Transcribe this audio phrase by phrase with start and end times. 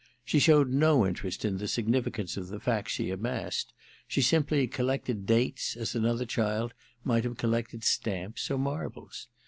[0.25, 3.71] She showed no interest in the significance of the facts she amassed:
[4.07, 9.27] she simply collected dates as another child might have collected stamps or marbles.